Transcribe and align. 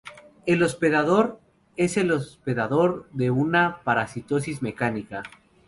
El 0.47 0.63
"hospedador" 0.63 1.39
es 1.77 1.95
el 1.95 2.09
hospedador 2.11 3.07
de 3.13 3.29
una 3.29 3.81
parasitosis 3.83 4.63
mecánica. 4.63 5.21